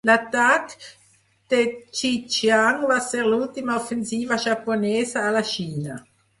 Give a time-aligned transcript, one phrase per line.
[0.09, 0.71] L'atac
[1.51, 1.59] de
[1.97, 6.05] Chihchiang va ser l'última ofensiva japonesa a la Xina.